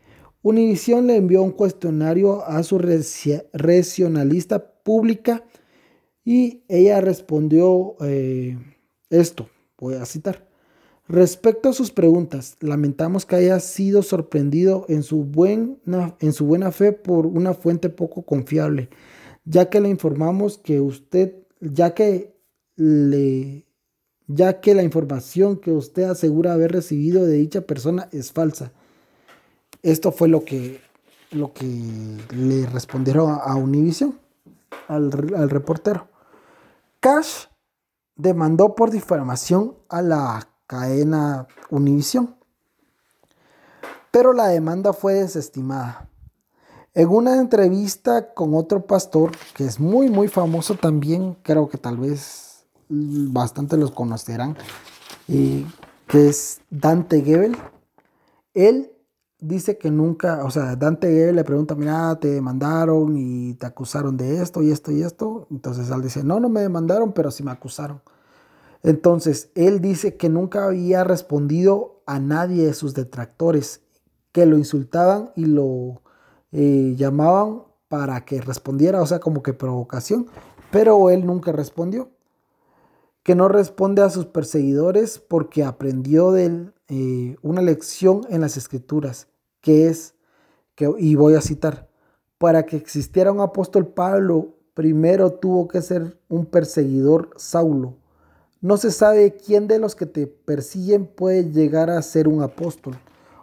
[0.41, 5.45] Univision le envió un cuestionario a su regionalista pública
[6.26, 8.58] y ella respondió eh,
[9.10, 9.47] esto,
[9.78, 10.47] voy a citar.
[11.08, 15.30] Respecto a sus preguntas, lamentamos que haya sido sorprendido en su,
[16.20, 18.89] en su buena fe por una fuente poco confiable
[19.46, 22.36] ya que le informamos que usted, ya que
[22.76, 23.66] le,
[24.28, 28.72] ya que la información que usted asegura haber recibido de dicha persona es falsa.
[29.82, 30.80] Esto fue lo que,
[31.32, 31.66] lo que
[32.36, 34.18] le respondieron a Univision,
[34.88, 36.08] al, al reportero.
[37.00, 37.48] Cash
[38.16, 42.36] demandó por difamación a la cadena Univision,
[44.12, 46.10] pero la demanda fue desestimada.
[46.96, 51.98] En una entrevista con otro pastor, que es muy, muy famoso también, creo que tal
[51.98, 54.56] vez bastante los conocerán,
[55.28, 57.58] que es Dante Gebel,
[58.54, 58.91] él
[59.39, 64.16] dice que nunca, o sea, Dante Gebel le pregunta, mira, te demandaron y te acusaron
[64.16, 65.48] de esto y esto y esto.
[65.50, 68.02] Entonces él dice, no, no me demandaron, pero sí me acusaron.
[68.84, 73.82] Entonces, él dice que nunca había respondido a nadie de sus detractores,
[74.32, 76.03] que lo insultaban y lo
[76.54, 80.28] llamaban para que respondiera, o sea, como que provocación,
[80.72, 82.10] pero él nunca respondió.
[83.24, 89.28] que no responde a sus perseguidores porque aprendió de eh, una lección en las escrituras,
[89.62, 90.14] que es,
[90.76, 91.88] que, y voy a citar,
[92.38, 97.95] para que existiera un apóstol Pablo, primero tuvo que ser un perseguidor Saulo.
[98.60, 102.97] No se sabe quién de los que te persiguen puede llegar a ser un apóstol.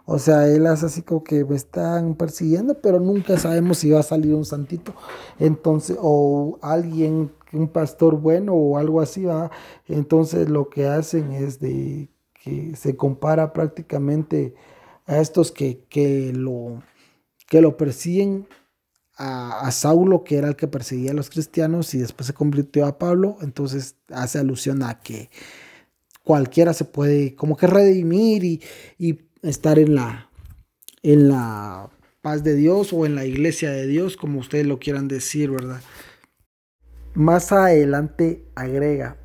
[0.05, 3.99] O sea, él hace así como que me están persiguiendo, pero nunca sabemos si va
[3.99, 4.93] a salir un santito.
[5.39, 9.51] Entonces, o alguien, un pastor bueno o algo así, va.
[9.87, 12.09] Entonces lo que hacen es de
[12.43, 14.55] que se compara prácticamente
[15.05, 16.81] a estos que, que lo,
[17.47, 18.47] que lo persiguen
[19.17, 22.85] a, a, Saulo, que era el que perseguía a los cristianos, y después se convirtió
[22.85, 23.37] a Pablo.
[23.41, 25.29] Entonces hace alusión a que
[26.23, 28.61] cualquiera se puede como que redimir y,
[28.97, 30.29] y estar en la,
[31.03, 31.89] en la
[32.21, 35.81] paz de Dios o en la iglesia de Dios, como ustedes lo quieran decir, ¿verdad?
[37.13, 39.17] Más adelante agrega,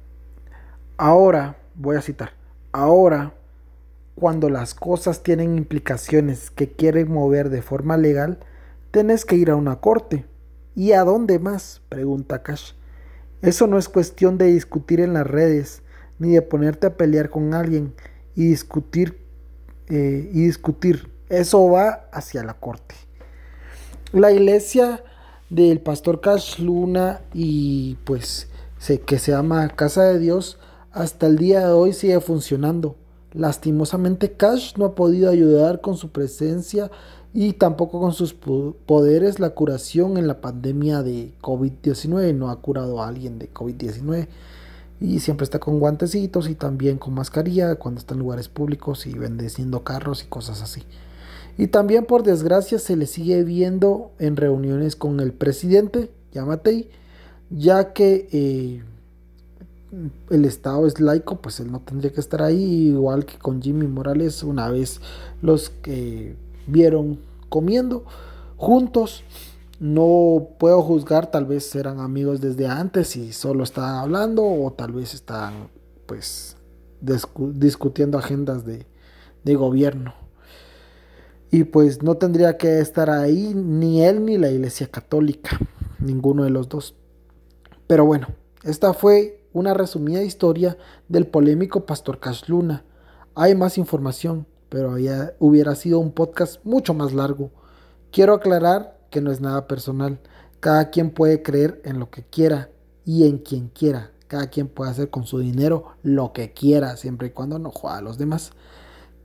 [0.97, 2.33] ahora, voy a citar,
[2.73, 3.35] ahora,
[4.15, 8.39] cuando las cosas tienen implicaciones que quieren mover de forma legal,
[8.91, 10.25] tenés que ir a una corte.
[10.75, 11.83] ¿Y a dónde más?
[11.91, 12.73] pregunta Cash.
[13.43, 15.83] Eso no es cuestión de discutir en las redes,
[16.19, 17.95] ni de ponerte a pelear con alguien
[18.35, 19.26] y discutir
[19.89, 21.11] eh, y discutir.
[21.29, 22.95] Eso va hacia la corte.
[24.13, 25.03] La iglesia
[25.51, 28.49] del pastor Cash Luna y pues
[29.07, 30.59] que se llama Casa de Dios
[30.93, 32.97] hasta el día de hoy sigue funcionando.
[33.33, 36.91] Lastimosamente Cash no ha podido ayudar con su presencia
[37.35, 42.35] y tampoco con sus poderes la curación en la pandemia de COVID-19.
[42.35, 44.29] No ha curado a alguien de COVID-19
[45.01, 49.13] y siempre está con guantecitos y también con mascarilla cuando está en lugares públicos y
[49.13, 50.83] bendeciendo carros y cosas así.
[51.59, 56.91] Y también por desgracia se le sigue viendo en reuniones con el presidente, Yamatei,
[57.51, 58.83] ya que eh,
[60.31, 63.87] el Estado es laico, pues él no tendría que estar ahí, igual que con Jimmy
[63.87, 65.01] Morales una vez
[65.41, 66.37] los que
[66.67, 68.05] vieron comiendo
[68.57, 69.23] juntos
[69.79, 74.93] no puedo juzgar, tal vez eran amigos desde antes y solo estaban hablando o tal
[74.93, 75.69] vez estaban
[76.07, 76.57] pues
[77.01, 78.87] discutiendo agendas de,
[79.55, 80.15] gobierno.
[81.51, 85.59] Y pues no tendría que estar ahí ni él ni la Iglesia Católica,
[86.01, 86.97] ninguno de los dos.
[87.87, 88.27] Pero bueno,
[88.65, 90.77] esta fue una resumida historia
[91.09, 92.85] del polémico Pastor Cash Luna.
[93.37, 94.97] Hay más información, pero
[95.39, 97.53] hubiera sido un podcast mucho más largo.
[98.11, 100.21] Quiero aclarar que no es nada personal.
[100.61, 102.71] Cada quien puede creer en lo que quiera
[103.05, 104.13] y en quien quiera.
[104.27, 107.99] Cada quien puede hacer con su dinero lo que quiera, siempre y cuando no juega
[107.99, 108.53] a los demás.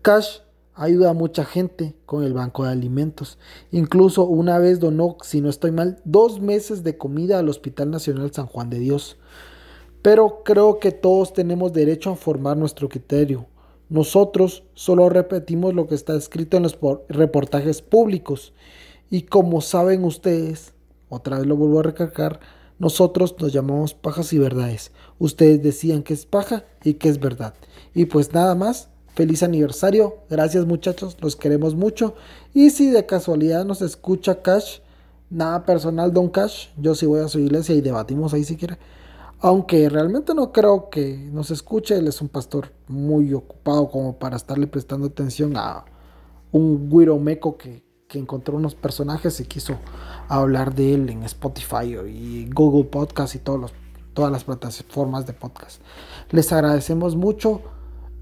[0.01, 0.39] Cash
[0.75, 3.37] ayuda a mucha gente con el banco de alimentos.
[3.71, 8.31] Incluso una vez donó, si no estoy mal, dos meses de comida al Hospital Nacional
[8.31, 9.17] San Juan de Dios.
[10.01, 13.47] Pero creo que todos tenemos derecho a formar nuestro criterio.
[13.89, 16.77] Nosotros solo repetimos lo que está escrito en los
[17.09, 18.53] reportajes públicos
[19.11, 20.73] y como saben ustedes,
[21.09, 22.39] otra vez lo vuelvo a recargar,
[22.79, 24.91] nosotros nos llamamos pajas y verdades.
[25.19, 27.53] Ustedes decían que es paja y que es verdad.
[27.93, 30.15] Y pues nada más, feliz aniversario.
[30.29, 32.15] Gracias muchachos, los queremos mucho.
[32.53, 34.79] Y si de casualidad nos escucha Cash,
[35.29, 38.77] nada personal, Don Cash, yo sí voy a su iglesia y debatimos ahí si quiere.
[39.41, 44.37] Aunque realmente no creo que nos escuche, él es un pastor muy ocupado como para
[44.37, 45.83] estarle prestando atención a
[46.53, 49.77] un guiromeco que, que encontró unos personajes y quiso
[50.27, 53.71] hablar de él en Spotify y Google Podcast y todos
[54.13, 55.81] todas las plataformas de podcast.
[56.29, 57.61] Les agradecemos mucho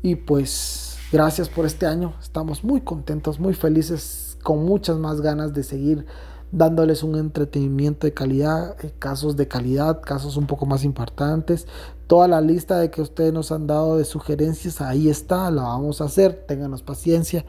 [0.04, 2.14] y pues gracias por este año.
[2.22, 6.06] Estamos muy contentos, muy felices, con muchas más ganas de seguir
[6.52, 11.68] dándoles un entretenimiento de calidad, eh, casos de calidad, casos un poco más importantes.
[12.06, 16.00] Toda la lista de que ustedes nos han dado de sugerencias, ahí está, la vamos
[16.00, 17.44] a hacer, ténganos paciencia.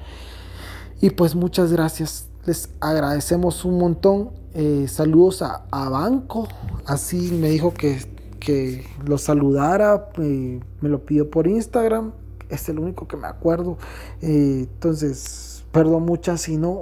[1.03, 4.30] Y pues muchas gracias les agradecemos un montón.
[4.55, 6.49] Eh, saludos a, Banco.
[6.86, 8.01] Así me dijo que,
[8.41, 10.09] que lo saludara.
[10.18, 12.12] Eh, me lo pidió por Instagram.
[12.49, 13.78] Es el único que me acuerdo.
[14.22, 16.78] Eh, entonces, perdón muchas si no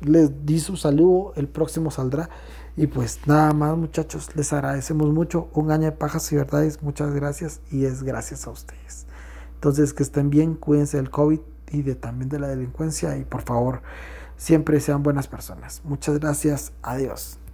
[0.00, 1.32] les di su saludo.
[1.36, 2.30] El próximo saldrá.
[2.78, 5.48] Y pues nada más muchachos, les agradecemos mucho.
[5.54, 6.82] Un año de pajas y verdades.
[6.82, 7.60] Muchas gracias.
[7.70, 9.06] Y es gracias a ustedes.
[9.54, 10.54] Entonces que estén bien.
[10.54, 11.40] Cuídense del COVID
[11.70, 13.16] y de, también de la delincuencia.
[13.18, 13.82] Y por favor
[14.36, 15.82] siempre sean buenas personas.
[15.84, 16.72] Muchas gracias.
[16.82, 17.38] Adiós.